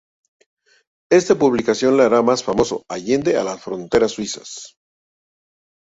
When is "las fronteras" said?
3.43-4.11